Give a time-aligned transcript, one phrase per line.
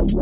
[0.00, 0.12] Hello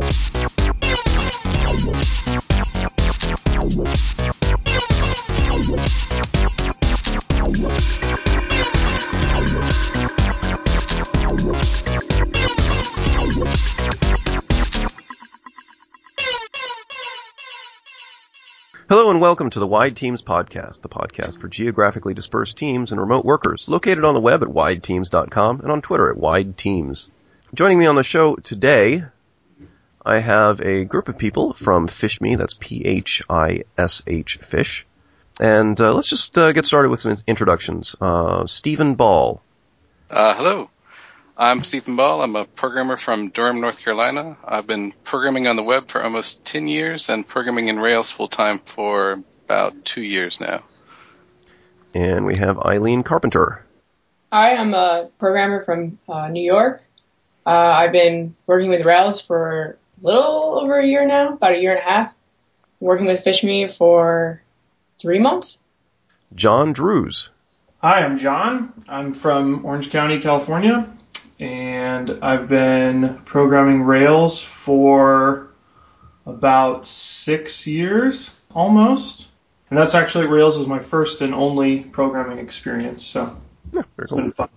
[19.10, 23.24] and welcome to the Wide Teams Podcast, the podcast for geographically dispersed teams and remote
[23.24, 27.10] workers, located on the web at wideteams.com and on Twitter at wideteams.
[27.54, 29.04] Joining me on the show today,
[30.08, 34.86] I have a group of people from PhishMe, that's P-H-I-S-H Fish,
[35.38, 37.94] and uh, let's just uh, get started with some introductions.
[38.00, 39.42] Uh, Stephen Ball.
[40.08, 40.70] Uh, hello.
[41.36, 42.22] I'm Stephen Ball.
[42.22, 44.38] I'm a programmer from Durham, North Carolina.
[44.42, 48.28] I've been programming on the web for almost 10 years and programming in Rails full
[48.28, 50.62] time for about two years now.
[51.92, 53.62] And we have Eileen Carpenter.
[54.32, 56.80] Hi, I'm a programmer from uh, New York.
[57.44, 61.60] Uh, I've been working with Rails for a little over a year now, about a
[61.60, 62.14] year and a half.
[62.80, 64.42] Working with PhishMe for
[65.00, 65.62] three months.
[66.34, 67.30] John Druse.
[67.78, 68.72] Hi, I'm John.
[68.88, 70.88] I'm from Orange County, California
[71.40, 75.50] and I've been programming Rails for
[76.26, 79.26] about six years almost.
[79.70, 83.36] And that's actually Rails is my first and only programming experience, so
[83.72, 84.20] yeah, it's cool.
[84.20, 84.48] been fun.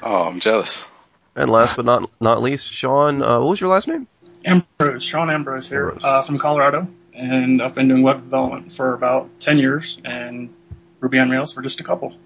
[0.00, 0.86] Oh, I'm jealous.
[1.34, 4.06] And last but not not least, Sean, uh, what was your last name?
[4.44, 9.38] Ambrose, Sean Ambrose here uh, from Colorado, and I've been doing web development for about
[9.40, 10.54] 10 years and
[11.00, 12.16] Ruby on Rails for just a couple.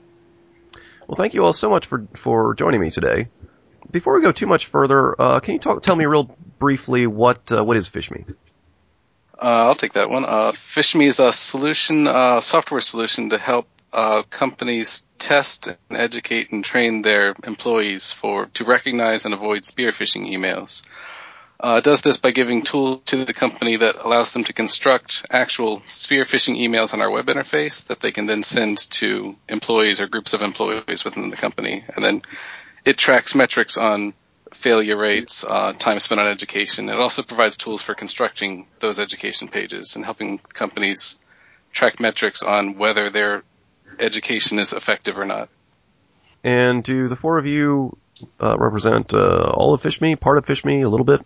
[1.07, 3.29] Well, thank you all so much for for joining me today
[3.91, 7.51] before we go too much further, uh, can you talk, tell me real briefly what
[7.53, 8.29] uh, what is PhishMe?
[9.39, 10.25] Uh, I'll take that one.
[10.25, 16.51] Uh, PhishMe is a solution, uh, software solution to help uh, companies test and educate
[16.51, 20.83] and train their employees for to recognize and avoid spear phishing emails.
[21.59, 25.83] Uh, does this by giving tools to the company that allows them to construct actual
[25.87, 30.07] spear phishing emails on our web interface that they can then send to employees or
[30.07, 32.23] groups of employees within the company, and then
[32.85, 34.13] it tracks metrics on
[34.53, 36.89] failure rates, uh, time spent on education.
[36.89, 41.19] It also provides tools for constructing those education pages and helping companies
[41.73, 43.43] track metrics on whether their
[43.99, 45.49] education is effective or not.
[46.45, 47.97] And do the four of you
[48.41, 51.25] uh, represent uh, all of PhishMe, part of PhishMe, a little bit?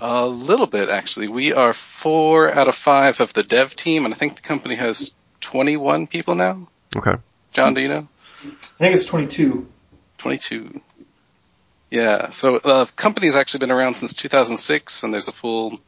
[0.00, 1.28] A little bit, actually.
[1.28, 4.74] We are four out of five of the dev team, and I think the company
[4.74, 6.68] has 21 people now.
[6.94, 7.14] Okay.
[7.52, 8.08] John, do you know?
[8.44, 9.66] I think it's 22.
[10.18, 10.80] 22.
[11.90, 15.78] Yeah, so the uh, company's actually been around since 2006, and there's a full,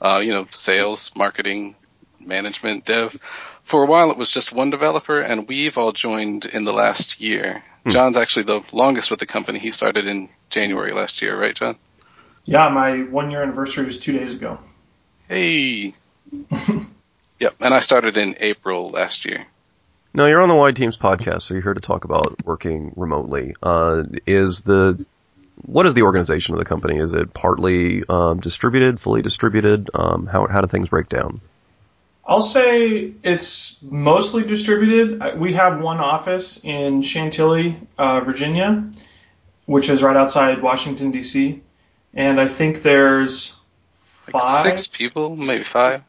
[0.00, 1.76] uh, you know, sales, marketing,
[2.20, 3.16] management, dev.
[3.62, 7.20] For a while, it was just one developer, and we've all joined in the last
[7.20, 7.62] year.
[7.84, 7.90] Hmm.
[7.90, 9.58] John's actually the longest with the company.
[9.58, 11.78] He started in January last year, right, John?
[12.44, 14.58] Yeah, my one year anniversary was two days ago.
[15.28, 15.94] Hey.
[17.38, 19.46] yep, and I started in April last year.
[20.14, 23.54] No, you're on the Wide Teams podcast, so you're here to talk about working remotely.
[23.62, 25.04] Uh, is the
[25.64, 26.98] what is the organization of the company?
[26.98, 29.88] Is it partly um, distributed, fully distributed?
[29.94, 31.40] Um, how how do things break down?
[32.24, 35.20] I'll say it's mostly distributed.
[35.20, 38.90] Uh, we have one office in Chantilly, uh, Virginia,
[39.66, 41.62] which is right outside Washington D.C.,
[42.14, 43.56] and I think there's
[44.32, 46.02] like five, six people, maybe five.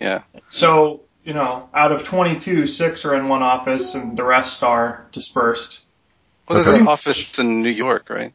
[0.00, 0.22] Yeah.
[0.48, 5.06] So you know, out of 22, six are in one office and the rest are
[5.12, 5.80] dispersed.
[6.48, 6.80] Well, there's okay.
[6.80, 8.32] an office in New York, right?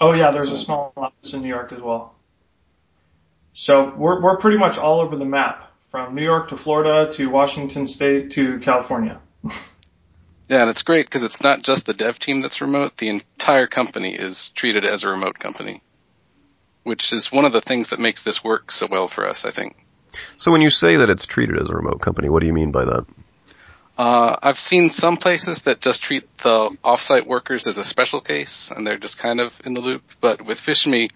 [0.00, 2.14] Oh yeah, there's a small office in New York as well.
[3.52, 7.30] So we're we're pretty much all over the map, from New York to Florida to
[7.30, 9.20] Washington State to California.
[10.48, 12.96] yeah, and it's great because it's not just the dev team that's remote.
[12.96, 15.82] The entire company is treated as a remote company,
[16.82, 19.50] which is one of the things that makes this work so well for us, I
[19.50, 19.76] think.
[20.38, 22.70] So when you say that it's treated as a remote company, what do you mean
[22.70, 23.06] by that?
[23.96, 28.70] Uh, I've seen some places that just treat the offsite workers as a special case,
[28.70, 30.02] and they're just kind of in the loop.
[30.20, 31.10] But with PhishMe,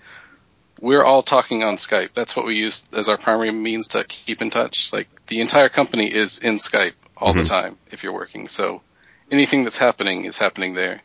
[0.81, 2.15] we're all talking on Skype.
[2.15, 4.93] That's what we use as our primary means to keep in touch.
[4.93, 7.41] Like the entire company is in Skype all mm-hmm.
[7.41, 8.47] the time if you're working.
[8.47, 8.83] So
[9.31, 11.03] anything that's happening is happening there.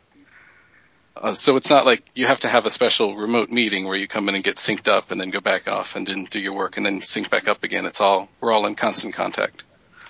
[1.16, 4.08] Uh, so it's not like you have to have a special remote meeting where you
[4.08, 6.54] come in and get synced up and then go back off and then do your
[6.54, 7.86] work and then sync back up again.
[7.86, 9.62] It's all we're all in constant contact.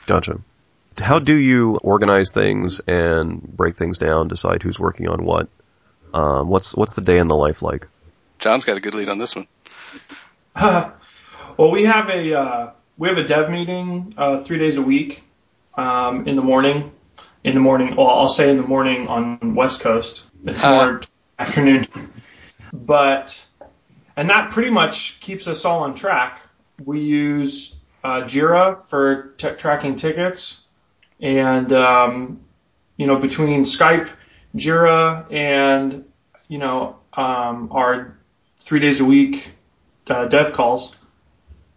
[0.06, 0.40] Gotcha.
[0.98, 5.48] How do you organize things and break things down, decide who's working on what?
[6.14, 7.86] Um, what's what's the day in the life like?
[8.38, 9.46] John's got a good lead on this one.
[10.56, 15.22] well, we have a uh, we have a dev meeting uh, three days a week
[15.74, 16.92] um, in the morning.
[17.44, 21.02] In the morning, well, I'll say in the morning on West Coast it's more
[21.38, 21.86] afternoon.
[22.72, 23.46] But
[24.16, 26.40] and that pretty much keeps us all on track.
[26.84, 30.62] We use uh, Jira for t- tracking tickets,
[31.20, 32.40] and um,
[32.96, 34.10] you know between Skype,
[34.56, 36.04] Jira, and
[36.48, 38.18] you know um, our
[38.58, 39.52] three days a week
[40.08, 40.96] uh, dev calls,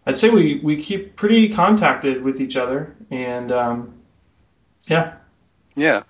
[0.04, 3.94] I'd say we we keep pretty contacted with each other, and um,
[4.88, 5.17] yeah.
[5.78, 6.02] Yeah,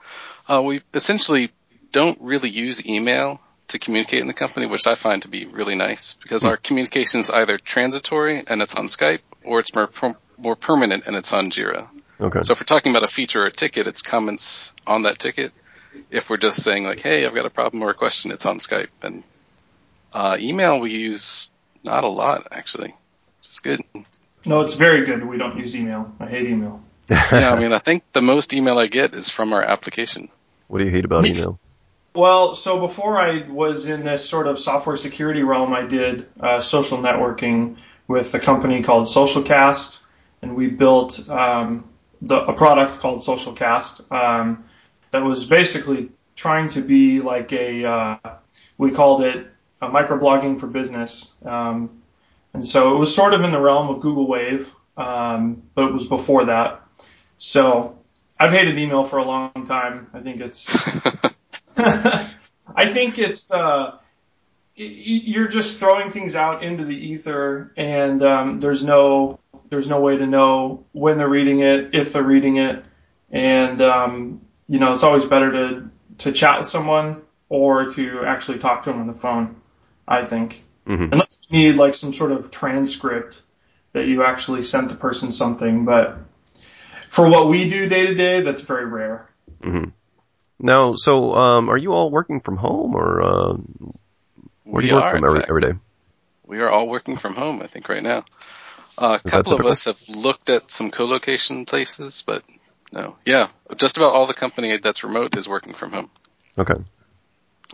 [0.48, 1.50] uh, we essentially
[1.92, 5.74] don't really use email to communicate in the company, which I find to be really
[5.74, 9.90] nice because our communication is either transitory and it's on Skype, or it's more
[10.38, 11.88] more permanent and it's on Jira.
[12.20, 12.40] Okay.
[12.42, 15.52] So if we're talking about a feature or a ticket, it's comments on that ticket.
[16.10, 18.58] If we're just saying like, "Hey, I've got a problem or a question," it's on
[18.58, 18.88] Skype.
[19.02, 19.22] And
[20.14, 21.50] uh, email we use
[21.84, 22.94] not a lot actually,
[23.38, 23.82] which is good.
[24.46, 25.24] No, it's very good.
[25.26, 26.14] We don't use email.
[26.18, 26.82] I hate email.
[27.08, 30.28] Yeah, I mean, I think the most email I get is from our application.
[30.68, 31.58] what do you hate about email?
[32.14, 36.60] Well, so before I was in this sort of software security realm, I did uh,
[36.60, 37.76] social networking
[38.08, 40.00] with a company called Socialcast,
[40.42, 41.88] and we built um,
[42.22, 44.64] the, a product called Socialcast um,
[45.10, 48.16] that was basically trying to be like a, uh,
[48.78, 49.46] we called it
[49.80, 51.32] a microblogging for business.
[51.44, 52.02] Um,
[52.54, 55.92] and so it was sort of in the realm of Google Wave, um, but it
[55.92, 56.82] was before that.
[57.38, 57.98] So
[58.38, 60.08] I've hated email for a long time.
[60.12, 60.68] I think it's
[61.76, 63.98] I think it's uh,
[64.74, 69.38] you're just throwing things out into the ether, and um, there's no
[69.70, 72.84] there's no way to know when they're reading it, if they're reading it,
[73.30, 78.58] and um, you know it's always better to to chat with someone or to actually
[78.58, 79.56] talk to them on the phone.
[80.06, 81.12] I think Mhm.
[81.12, 83.42] unless you need like some sort of transcript
[83.92, 86.18] that you actually sent the person something, but
[87.08, 89.28] for what we do day to day, that's very rare.
[89.62, 89.84] hmm
[90.58, 93.56] Now, so um, are you all working from home, or uh,
[94.64, 95.72] where do we you work from every, every day?
[96.46, 98.24] We are all working from home, I think, right now.
[98.96, 102.42] Uh, a that couple of us have looked at some co-location places, but
[102.92, 103.16] no.
[103.24, 106.10] Yeah, just about all the company that's remote is working from home.
[106.56, 106.74] Okay.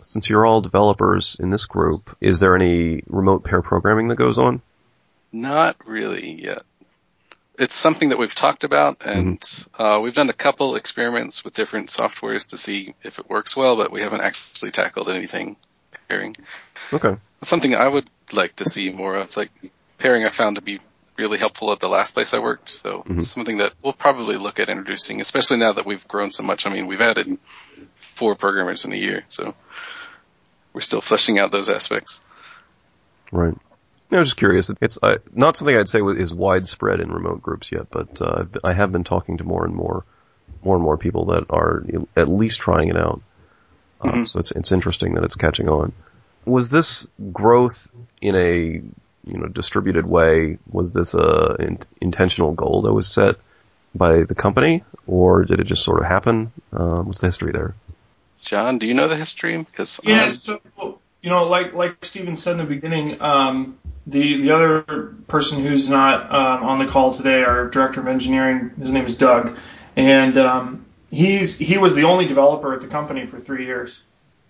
[0.03, 4.37] Since you're all developers in this group, is there any remote pair programming that goes
[4.37, 4.61] on?
[5.31, 6.61] Not really yet.
[7.57, 9.41] It's something that we've talked about, and
[9.77, 13.77] uh, we've done a couple experiments with different softwares to see if it works well,
[13.77, 15.55] but we haven't actually tackled anything
[16.09, 16.35] pairing.
[16.91, 17.15] Okay.
[17.41, 19.35] It's something I would like to see more of.
[19.37, 19.51] Like
[19.97, 20.79] pairing, I found to be
[21.17, 22.69] really helpful at the last place I worked.
[22.69, 23.19] So Mhm.
[23.19, 26.65] it's something that we'll probably look at introducing, especially now that we've grown so much.
[26.65, 27.37] I mean, we've added
[27.95, 29.55] four programmers in a year, so
[30.73, 32.21] we're still fleshing out those aspects.
[33.31, 33.55] Right.
[34.11, 34.71] I was just curious.
[34.81, 38.51] It's uh, not something I'd say is widespread in remote groups yet, but uh, I've
[38.51, 40.05] been- I have been talking to more and more,
[40.63, 41.83] more and more people that are
[42.15, 43.21] at least trying it out.
[44.01, 44.27] Um, Mhm.
[44.27, 45.93] So it's it's interesting that it's catching on.
[46.45, 47.87] Was this growth
[48.21, 48.81] in a
[49.25, 50.59] you know distributed way?
[50.71, 53.37] Was this a in, intentional goal that was set
[53.95, 56.51] by the company, or did it just sort of happen?
[56.71, 57.73] Um, what's the history there?
[58.41, 59.57] John, do you know the history?
[59.57, 60.61] Because Yeah, um, so
[61.21, 64.81] you know, like like Steven said in the beginning, um, the the other
[65.27, 69.15] person who's not um, on the call today, our director of engineering, his name is
[69.15, 69.57] Doug,
[69.95, 74.01] and um, he's he was the only developer at the company for three years,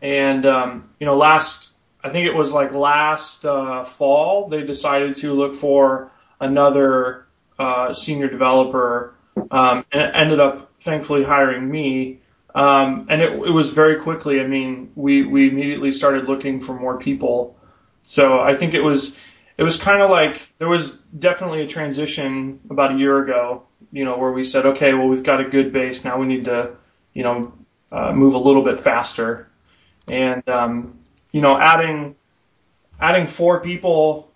[0.01, 1.71] and um, you know, last
[2.03, 7.25] I think it was like last uh, fall they decided to look for another
[7.57, 9.15] uh, senior developer,
[9.51, 12.19] um, and ended up thankfully hiring me.
[12.53, 14.39] Um, and it, it was very quickly.
[14.39, 17.57] I mean, we, we immediately started looking for more people.
[18.01, 19.17] So I think it was,
[19.57, 24.03] it was kind of like, there was definitely a transition about a year ago, you
[24.03, 26.03] know, where we said, okay, well, we've got a good base.
[26.03, 26.75] Now we need to,
[27.13, 27.53] you know,
[27.91, 29.49] uh, move a little bit faster.
[30.07, 30.99] And, um,
[31.31, 32.15] you know, adding,
[32.99, 34.31] adding four people,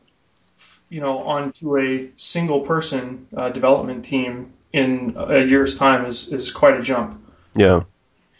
[0.89, 6.51] you know, onto a single person, uh, development team in a year's time is, is
[6.51, 7.21] quite a jump
[7.55, 7.83] Yeah.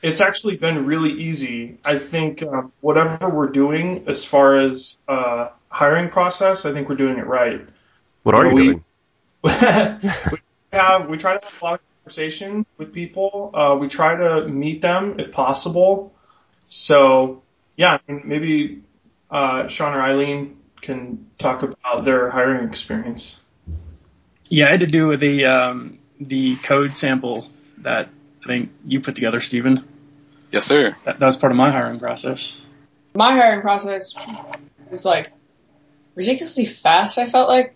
[0.02, 1.78] It's actually been really easy.
[1.84, 6.96] I think um, whatever we're doing as far as uh, hiring process, I think we're
[6.96, 7.62] doing it right.
[8.24, 8.84] What are you we- doing?
[9.44, 10.40] we
[10.74, 13.52] have we try to have a lot of conversation with people.
[13.54, 16.14] Uh, we try to meet them if possible.
[16.68, 17.42] So
[17.78, 18.82] yeah, I mean, maybe
[19.32, 23.40] uh, Sean or Eileen can talk about their hiring experience.
[24.50, 28.10] Yeah, I had to do with the um, the code sample that
[28.44, 29.84] I think you put together, Stephen.
[30.52, 30.96] yes, sir.
[31.06, 32.64] That, that was part of my hiring process.
[33.14, 34.16] My hiring process
[34.92, 35.32] is like
[36.16, 37.18] ridiculously fast.
[37.18, 37.76] I felt like.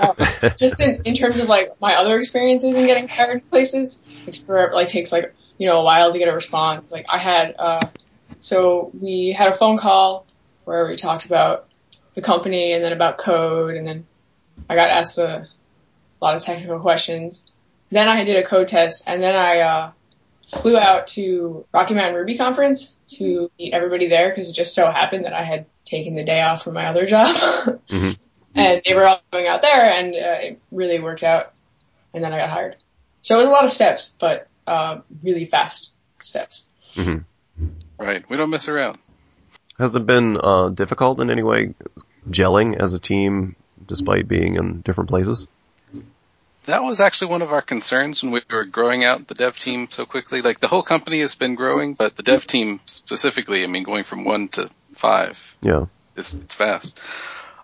[0.00, 0.16] Um,
[0.58, 4.72] just in, in terms of like my other experiences in getting hired places, takes forever,
[4.74, 6.90] like takes like you know a while to get a response.
[6.90, 7.80] Like I had, uh,
[8.40, 10.26] so we had a phone call
[10.64, 11.68] where we talked about
[12.14, 14.06] the company and then about code and then
[14.68, 15.46] I got asked a
[16.20, 17.47] lot of technical questions.
[17.90, 19.92] Then I did a code test and then I uh,
[20.46, 24.90] flew out to Rocky Mountain Ruby conference to meet everybody there because it just so
[24.90, 27.26] happened that I had taken the day off from my other job.
[27.36, 28.10] mm-hmm.
[28.54, 31.52] And they were all going out there and uh, it really worked out.
[32.12, 32.76] And then I got hired.
[33.22, 35.92] So it was a lot of steps, but uh, really fast
[36.22, 36.66] steps.
[36.94, 37.68] Mm-hmm.
[37.98, 38.24] Right.
[38.28, 38.98] We don't mess around.
[39.78, 41.74] Has it been uh, difficult in any way
[42.28, 43.54] gelling as a team
[43.86, 45.46] despite being in different places?
[46.68, 49.88] That was actually one of our concerns when we were growing out the dev team
[49.90, 50.42] so quickly.
[50.42, 54.04] Like the whole company has been growing, but the dev team specifically, I mean, going
[54.04, 55.56] from one to five.
[55.62, 55.86] Yeah.
[56.14, 57.00] It's, it's fast.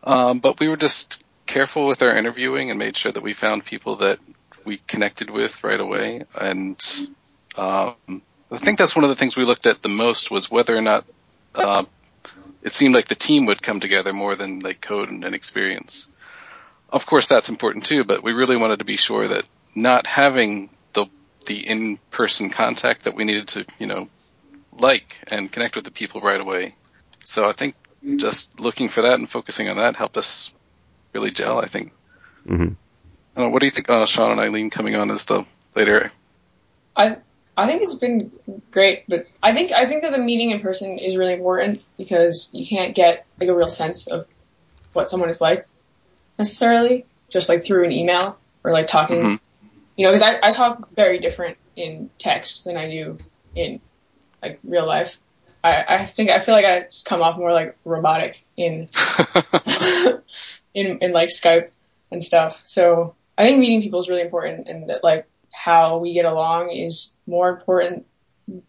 [0.05, 3.67] Um, but we were just careful with our interviewing and made sure that we found
[3.67, 4.21] people that
[4.65, 6.23] we connected with right away.
[6.35, 6.83] And,
[7.59, 10.75] um, I think that's one of the things we looked at the most was whether
[10.75, 11.05] or not,
[11.55, 11.85] uh,
[12.63, 16.09] it seemed like the team would come together more than like code and, and experience
[16.95, 20.71] of course that's important too, but we really wanted to be sure that not having
[20.93, 21.07] the
[21.47, 24.09] the in-person contact that we needed to, you know,
[24.73, 26.77] like and connect with the people right away.
[27.25, 27.75] So I think
[28.17, 30.55] just looking for that and focusing on that helped us
[31.13, 31.59] really gel.
[31.59, 31.93] I think.
[32.47, 32.75] Mm-hmm.
[33.37, 36.13] Uh, what do you think, uh, Sean and Eileen coming on as the later?
[36.95, 37.17] I
[37.57, 38.31] I think it's been
[38.71, 42.51] great, but I think I think that the meeting in person is really important because
[42.53, 44.29] you can't get like a real sense of
[44.93, 45.67] what someone is like
[46.39, 49.69] necessarily, just like through an email or like talking, mm-hmm.
[49.97, 53.19] you know, because I, I talk very different in text than I do
[53.55, 53.81] in
[54.43, 55.19] like real life.
[55.63, 58.91] I, I think I feel like I come off more like robotic in
[60.75, 61.71] in in like Skype
[62.11, 62.61] and stuff.
[62.65, 66.71] So I think meeting people is really important, and that like how we get along
[66.71, 68.07] is more important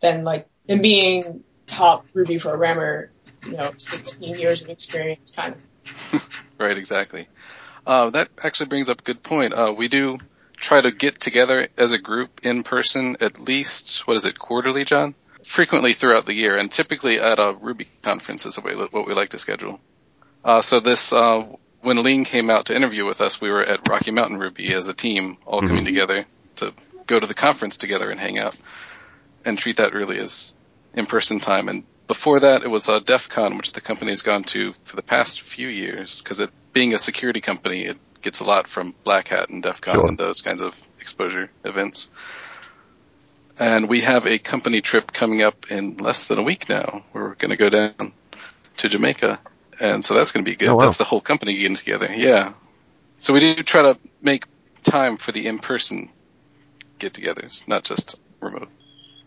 [0.02, 3.12] than like than being top Ruby programmer,
[3.46, 6.42] you know, 16 years of experience kind of.
[6.58, 7.28] right, exactly.
[7.86, 9.54] Uh, that actually brings up a good point.
[9.54, 10.18] Uh, we do
[10.56, 14.84] try to get together as a group in person at least, what is it, quarterly,
[14.86, 15.14] John?
[15.44, 19.38] Frequently throughout the year, and typically at a Ruby conference is what we like to
[19.38, 19.80] schedule.
[20.44, 21.46] Uh, so this, uh,
[21.82, 24.88] when Lean came out to interview with us, we were at Rocky Mountain Ruby as
[24.88, 25.68] a team, all mm-hmm.
[25.68, 26.74] coming together to
[27.06, 28.58] go to the conference together and hang out,
[29.44, 30.56] and treat that really as
[30.96, 31.68] in-person time.
[31.68, 34.96] And before that, it was uh, DEF CON, which the company has gone to for
[34.96, 38.96] the past few years, because it being a security company, it gets a lot from
[39.04, 40.08] Black Hat and DEF CON sure.
[40.08, 42.12] and those kinds of exposure events.
[43.58, 47.06] And we have a company trip coming up in less than a week now.
[47.14, 48.12] We're going to go down
[48.78, 49.40] to Jamaica.
[49.80, 50.70] And so that's going to be good.
[50.70, 50.86] Oh, wow.
[50.86, 52.14] That's the whole company getting together.
[52.14, 52.54] Yeah.
[53.18, 54.46] So we do try to make
[54.84, 56.10] time for the in-person
[57.00, 58.70] get-togethers, not just remote.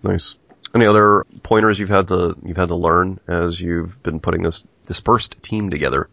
[0.03, 0.37] Nice.
[0.75, 4.65] Any other pointers you've had to you've had to learn as you've been putting this
[4.87, 6.09] dispersed team together?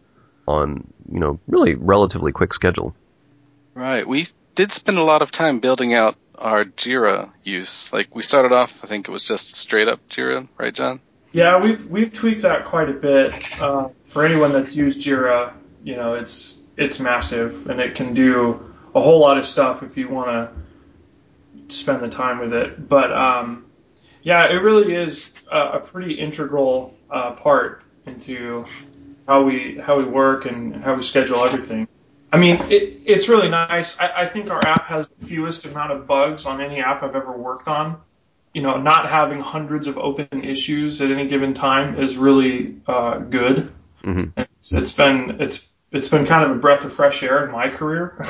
[0.46, 2.94] on, you know, really relatively quick schedule.
[3.74, 4.06] Right.
[4.06, 7.92] We did spend a lot of time building out our Jira use.
[7.92, 11.00] Like we started off, I think it was just straight up Jira, right, John?
[11.32, 13.34] Yeah, we've we've tweaked that quite a bit.
[13.60, 15.52] Uh, for anyone that's used Jira,
[15.84, 19.96] you know, it's it's massive and it can do a whole lot of stuff if
[19.96, 20.50] you want
[21.68, 22.88] to spend the time with it.
[22.88, 23.65] But um,
[24.26, 28.66] yeah, it really is a, a pretty integral uh, part into
[29.28, 31.86] how we how we work and how we schedule everything.
[32.32, 33.96] I mean, it, it's really nice.
[34.00, 37.14] I, I think our app has the fewest amount of bugs on any app I've
[37.14, 38.00] ever worked on.
[38.52, 43.18] You know, not having hundreds of open issues at any given time is really uh,
[43.18, 43.72] good.
[44.02, 44.40] Mm-hmm.
[44.40, 47.68] It's, it's been it's it's been kind of a breath of fresh air in my
[47.68, 48.20] career.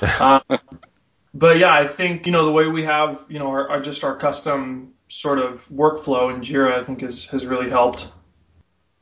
[0.00, 0.40] uh,
[1.34, 4.04] but yeah, I think you know the way we have you know our, our just
[4.04, 8.12] our custom sort of workflow in Jira, I think has has really helped.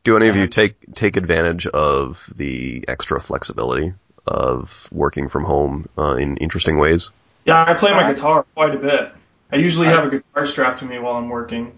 [0.05, 3.93] Do any of you take take advantage of the extra flexibility
[4.27, 7.11] of working from home uh, in interesting ways?
[7.45, 9.13] Yeah, I play my guitar quite a bit.
[9.53, 11.73] I usually have a guitar strapped to me while I'm working.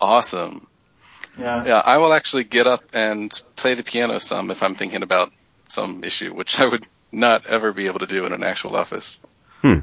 [0.00, 0.66] Awesome.
[1.38, 1.64] Yeah.
[1.64, 5.32] Yeah, I will actually get up and play the piano some if I'm thinking about
[5.68, 9.20] some issue, which I would not ever be able to do in an actual office.
[9.62, 9.78] Hmm.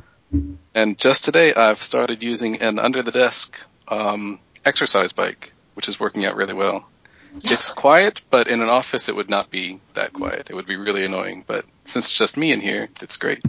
[0.73, 5.99] And just today, I've started using an under the desk um, exercise bike, which is
[5.99, 6.87] working out really well
[7.43, 10.49] it's quiet, but in an office it would not be that quiet.
[10.49, 11.43] It would be really annoying.
[11.45, 13.41] But since it's just me in here, it's great.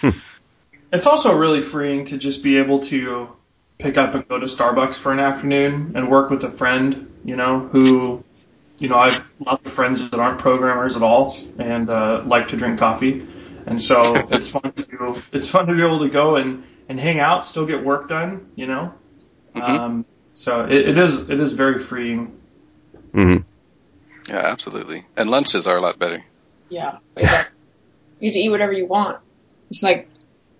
[0.00, 0.10] Hmm.
[0.92, 3.28] It's also really freeing to just be able to
[3.78, 7.36] pick up and go to Starbucks for an afternoon and work with a friend, you
[7.36, 8.24] know, who,
[8.78, 12.56] you know, I've lots of friends that aren't programmers at all and uh, like to
[12.56, 13.26] drink coffee,
[13.66, 17.20] and so it's fun to it's fun to be able to go and and hang
[17.20, 18.92] out, still get work done, you know.
[19.54, 19.72] Mm-hmm.
[19.72, 20.04] Um,
[20.34, 22.40] so it, it is it is very freeing
[23.12, 24.32] Mm-hmm.
[24.32, 25.04] Yeah, absolutely.
[25.16, 26.24] And lunches are a lot better.
[26.68, 27.44] Yeah, but yeah,
[28.20, 29.20] you get to eat whatever you want.
[29.68, 30.08] It's like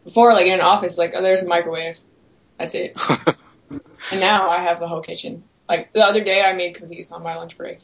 [0.04, 1.98] before, like in an office, like oh, there's a microwave.
[2.58, 2.96] That's it.
[3.70, 5.44] and now I have the whole kitchen.
[5.68, 7.78] Like the other day, I made cookies on my lunch break.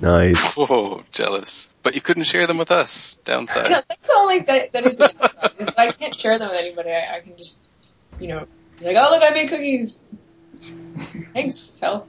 [0.00, 0.56] Nice.
[0.56, 1.70] Whoa, jealous.
[1.82, 3.18] But you couldn't share them with us.
[3.24, 3.70] Downside.
[3.70, 6.48] No, that's the only that that is the downside, is that I can't share them
[6.48, 6.90] with anybody.
[6.90, 7.64] I, I can just,
[8.20, 8.46] you know,
[8.78, 10.06] be like, oh look, I made cookies.
[11.32, 12.06] Thanks, Hell.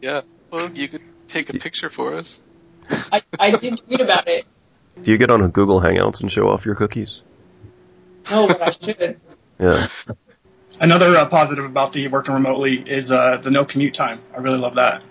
[0.00, 0.22] Yeah.
[0.50, 2.40] Well, you could take a picture for us.
[3.12, 4.44] I, I did tweet about it.
[5.02, 7.22] Do you get on Google Hangouts and show off your cookies?
[8.30, 9.20] No, but I should.
[9.60, 9.86] Yeah.
[10.80, 14.20] Another uh, positive about the working remotely is uh, the no commute time.
[14.34, 15.02] I really love that.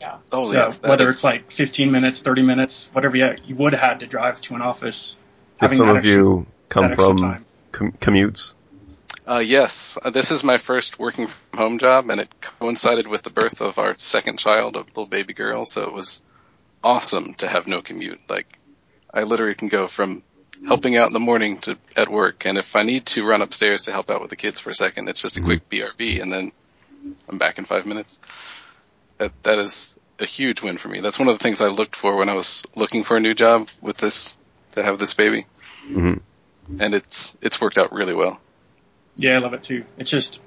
[0.00, 0.18] Yeah.
[0.32, 0.68] Oh, so yeah.
[0.70, 4.00] that whether is- it's like 15 minutes, 30 minutes, whatever you, you would have had
[4.00, 5.18] to drive to an office,
[5.56, 8.54] If having some that of extra- you come from com- commutes,
[9.26, 13.22] Uh, yes, uh, this is my first working from home job, and it coincided with
[13.22, 15.64] the birth of our second child, a little baby girl.
[15.66, 16.22] So it was
[16.84, 18.20] awesome to have no commute.
[18.28, 18.46] Like,
[19.12, 20.22] I literally can go from
[20.66, 23.82] helping out in the morning to at work, and if I need to run upstairs
[23.82, 26.32] to help out with the kids for a second, it's just a quick BRB, and
[26.32, 26.52] then
[27.28, 28.20] I'm back in five minutes.
[29.18, 31.00] That that is a huge win for me.
[31.00, 33.34] That's one of the things I looked for when I was looking for a new
[33.34, 34.36] job with this
[34.72, 35.46] to have this baby,
[35.90, 36.20] Mhm.
[36.78, 38.40] and it's it's worked out really well.
[39.16, 39.84] Yeah, I love it too.
[39.98, 40.40] It's just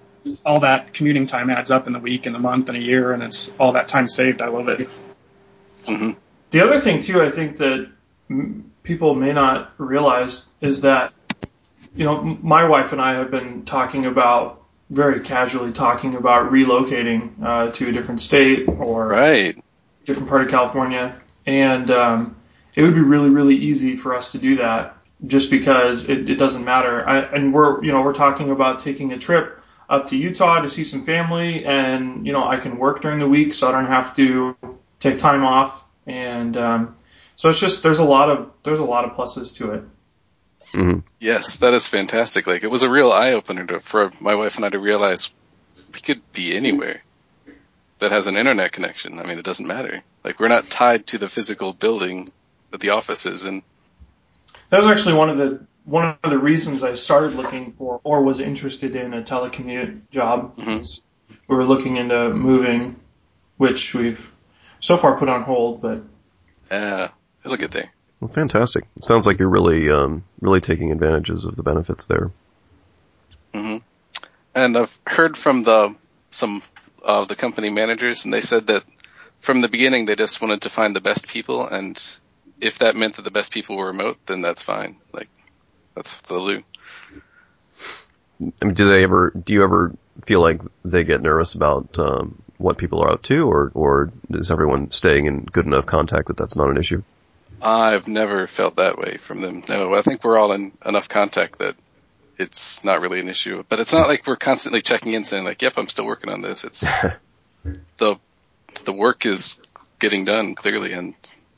[0.45, 3.11] all that commuting time adds up in the week and the month and a year,
[3.11, 4.41] and it's all that time saved.
[4.41, 4.89] I love it.
[5.85, 6.11] hmm
[6.51, 7.89] The other thing too, I think that
[8.29, 11.13] m- people may not realize is that,
[11.95, 14.61] you know, my wife and I have been talking about
[14.91, 19.57] very casually talking about relocating uh, to a different state or Right.
[20.05, 22.35] different part of California, and um,
[22.75, 26.35] it would be really, really easy for us to do that just because it, it
[26.35, 27.07] doesn't matter.
[27.07, 30.69] I, and we're, you know, we're talking about taking a trip up to Utah to
[30.69, 33.87] see some family, and you know, I can work during the week, so I don't
[33.87, 34.55] have to
[34.99, 36.95] take time off, and um,
[37.35, 39.83] so it's just there's a lot of there's a lot of pluses to it.
[40.73, 42.47] hmm Yes, that is fantastic.
[42.47, 45.31] Like it was a real eye opener to, for my wife and I to realize
[45.93, 47.01] we could be anywhere
[47.99, 49.19] that has an internet connection.
[49.19, 50.01] I mean, it doesn't matter.
[50.23, 52.27] Like we're not tied to the physical building
[52.71, 53.63] that the office is in.
[54.69, 58.21] That was actually one of the one of the reasons I started looking for or
[58.21, 60.55] was interested in a telecommute job.
[60.57, 61.01] Mhm.
[61.47, 62.97] We were looking into moving,
[63.57, 64.31] which we've
[64.79, 66.03] so far put on hold, but
[66.71, 67.09] Yeah,
[67.43, 67.91] it'll get there.
[68.19, 68.85] Well, fantastic.
[68.97, 72.31] It sounds like you're really, um, really taking advantages of the benefits there.
[73.53, 73.77] Mm-hmm.
[74.53, 75.95] And I've heard from the
[76.29, 76.61] some
[77.01, 78.83] of the company managers, and they said that
[79.39, 81.99] from the beginning they just wanted to find the best people, and
[82.61, 84.97] if that meant that the best people were remote, then that's fine.
[85.13, 85.29] Like
[85.95, 86.63] that's the loo.
[88.61, 89.31] I mean, do they ever?
[89.31, 89.95] Do you ever
[90.25, 94.51] feel like they get nervous about um, what people are up to, or or is
[94.51, 97.03] everyone staying in good enough contact that that's not an issue?
[97.61, 99.63] I've never felt that way from them.
[99.67, 101.75] No, I think we're all in enough contact that
[102.37, 103.63] it's not really an issue.
[103.67, 106.41] But it's not like we're constantly checking in saying like, "Yep, I'm still working on
[106.41, 106.81] this." It's
[107.97, 108.15] the
[108.85, 109.59] the work is
[109.99, 111.13] getting done clearly, and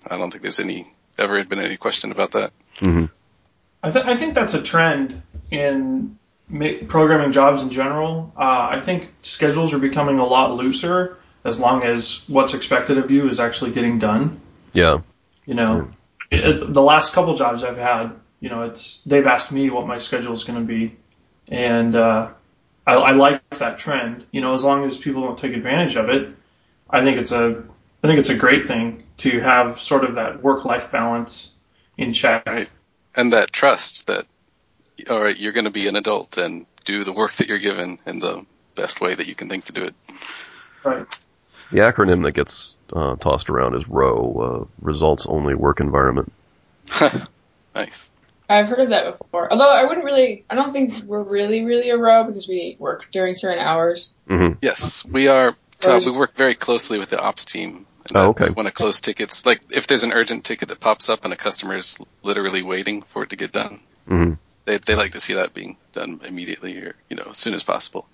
[0.08, 2.52] I don't think there's any ever been any question about that.
[2.80, 3.06] hmm
[3.84, 8.32] I, th- I think that's a trend in ma- programming jobs in general.
[8.38, 13.10] Uh, I think schedules are becoming a lot looser as long as what's expected of
[13.10, 14.40] you is actually getting done.
[14.74, 15.00] Yeah.
[15.48, 15.90] You know,
[16.30, 19.88] it, it- the last couple jobs I've had, you know, it's they've asked me what
[19.88, 20.96] my schedule is going to be,
[21.48, 22.30] and uh,
[22.86, 24.26] I, I like that trend.
[24.32, 26.30] You know, as long as people don't take advantage of it,
[26.90, 27.64] I think it's a
[28.04, 31.54] I think it's a great thing to have sort of that work life balance
[31.98, 32.46] in check.
[32.46, 32.70] Right.
[33.16, 34.26] And that trust that,
[35.10, 38.00] all right, you're going to be an adult and do the work that you're given
[38.06, 39.96] in the best way that you can think to do it.
[40.84, 41.06] Right.
[41.72, 46.32] The acronym that gets uh, tossed around is ROWE, uh, Results Only Work Environment.
[47.76, 48.10] nice.
[48.50, 49.52] I've heard of that before.
[49.52, 53.08] Although I wouldn't really, I don't think we're really, really a ROWE because we work
[53.12, 54.10] during certain hours.
[54.28, 55.56] hmm Yes, we are.
[55.84, 57.88] Uh, we work very closely with the ops team.
[58.14, 58.50] Oh, okay.
[58.50, 59.46] Want to close tickets.
[59.46, 63.02] Like if there's an urgent ticket that pops up and a customer is literally waiting
[63.02, 64.34] for it to get done, hmm
[64.66, 67.64] they they like to see that being done immediately or you know as soon as
[67.64, 68.08] possible.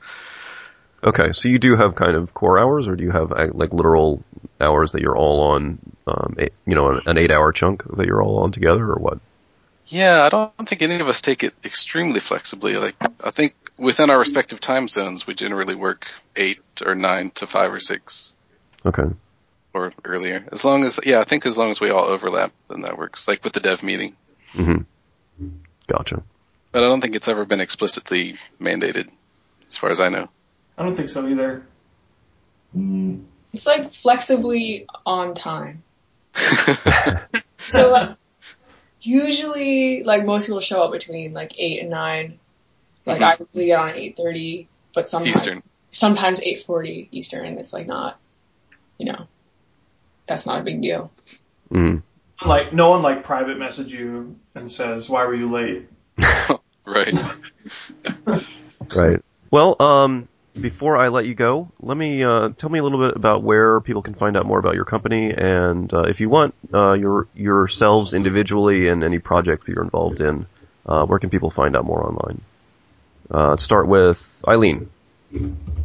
[1.04, 3.72] Okay, so you do have kind of core hours, or do you have uh, like
[3.72, 4.24] literal
[4.60, 5.80] hours that you're all on?
[6.08, 9.20] Um, eight, you know, an, an eight-hour chunk that you're all on together, or what?
[9.86, 12.78] Yeah, I don't think any of us take it extremely flexibly.
[12.78, 17.46] Like I think within our respective time zones, we generally work eight or nine to
[17.46, 18.34] five or six
[18.88, 19.04] Okay.
[19.78, 20.46] Or earlier.
[20.52, 23.28] As long as yeah, I think as long as we all overlap, then that works.
[23.28, 24.16] Like with the dev meeting.
[24.52, 24.78] hmm
[25.88, 26.24] Gotcha.
[26.72, 29.10] But I don't think it's ever been explicitly mandated,
[29.70, 30.28] as far as I know.
[30.78, 31.66] I don't think so either.
[33.54, 35.84] It's like flexibly on time.
[36.34, 38.18] so like,
[39.02, 42.40] usually, like most people show up between like eight and nine.
[43.06, 45.64] Like I usually get on at eight thirty, but sometimes Eastern.
[45.92, 48.20] sometimes eight forty Eastern, it's like not,
[48.98, 49.28] you know,
[50.28, 51.12] that's not a big deal.
[51.72, 52.04] Mm.
[52.46, 55.88] Like no one like private message you and says why were you late.
[56.88, 57.14] Right.
[58.96, 59.20] Right.
[59.52, 63.18] Well, um, before I let you go, let me uh, tell me a little bit
[63.18, 66.56] about where people can find out more about your company, and uh, if you want
[66.74, 70.46] uh, your yourselves individually and any projects that you're involved in,
[70.86, 72.40] uh, where can people find out more online?
[73.30, 74.90] Uh, let's start with Eileen.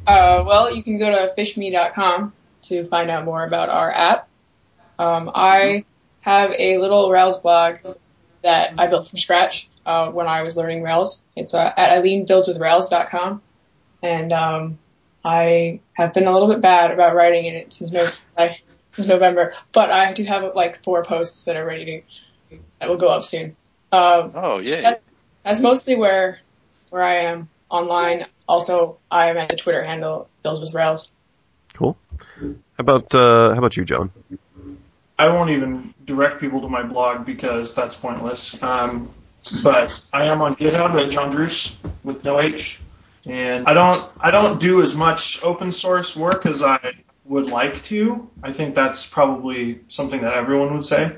[0.07, 4.29] Uh, well, you can go to phishme.com to find out more about our app.
[4.99, 5.85] Um, I
[6.21, 7.77] have a little Rails blog
[8.43, 11.25] that I built from scratch uh, when I was learning Rails.
[11.37, 13.43] It's uh, at eileenbuildswithrails.com,
[14.03, 14.79] and um,
[15.25, 18.59] I have been a little bit bad about writing in it since, no- I,
[18.91, 22.05] since November, but I do have like four posts that are ready
[22.51, 23.57] to that will go up soon.
[23.91, 24.81] Um, Oh, yeah.
[24.83, 25.03] That-
[25.45, 26.39] that's mostly where
[26.91, 28.27] where I am online.
[28.49, 31.11] Also, I am at the Twitter handle Builds with Rails.
[31.75, 31.97] Cool.
[32.39, 34.13] How about uh, how about you, John?
[35.19, 38.61] I won't even direct people to my blog because that's pointless.
[38.63, 39.11] Um,
[39.63, 42.81] but I am on GitHub at Jon Druse with no H,
[43.25, 47.83] and I don't I don't do as much open source work as I would like
[47.85, 48.29] to.
[48.43, 51.17] I think that's probably something that everyone would say.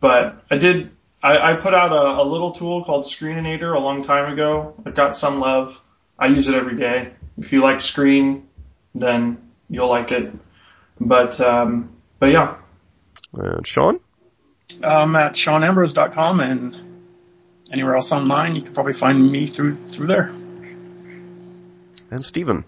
[0.00, 0.90] But I did
[1.22, 4.74] I, I put out a, a little tool called Screeninator a long time ago.
[4.86, 5.80] It got some love.
[6.18, 7.12] I use it every day.
[7.38, 8.48] If you like Screen,
[8.94, 9.38] then
[9.68, 10.32] you'll like it.
[10.98, 12.56] But um, but yeah,
[13.32, 14.00] And Sean?
[14.82, 16.90] I'm at SeanAmbrose.com and
[17.72, 20.34] anywhere else online, you can probably find me through through there.
[22.10, 22.64] And Steven?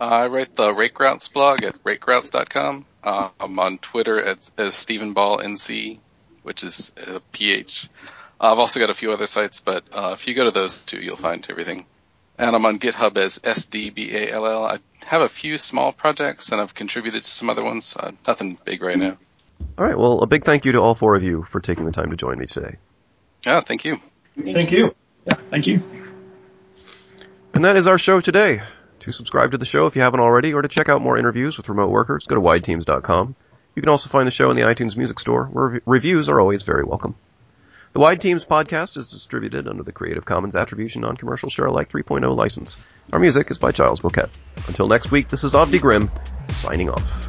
[0.00, 2.86] I write the Rake Routes blog at rakeroutes.com.
[3.04, 6.00] Uh, I'm on Twitter as, as Stephen Ball NC,
[6.42, 7.88] which is uh, PH.
[8.40, 11.00] I've also got a few other sites, but uh, if you go to those two,
[11.00, 11.86] you'll find everything.
[12.36, 14.68] And I'm on GitHub as SDBALL.
[14.68, 17.96] I have a few small projects, and I've contributed to some other ones.
[17.96, 19.18] Uh, nothing big right now.
[19.78, 19.98] All right.
[19.98, 22.16] Well, a big thank you to all four of you for taking the time to
[22.16, 22.76] join me today.
[23.44, 23.98] Yeah, thank you.
[24.36, 24.94] thank you.
[25.26, 25.82] Yeah, thank you.
[27.54, 28.62] And that is our show today.
[29.00, 31.56] To subscribe to the show if you haven't already, or to check out more interviews
[31.56, 33.34] with remote workers, go to wideteams.com.
[33.74, 36.40] You can also find the show in the iTunes Music Store, where rev- reviews are
[36.40, 37.16] always very welcome.
[37.94, 42.34] The Wide Teams podcast is distributed under the Creative Commons Attribution Non-Commercial Share Alike 3.0
[42.34, 42.78] license.
[43.12, 44.30] Our music is by Giles Bowkett.
[44.68, 46.10] Until next week, this is Avdi Grimm,
[46.46, 47.28] signing off.